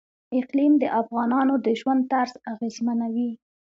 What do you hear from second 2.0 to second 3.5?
طرز اغېزمنوي.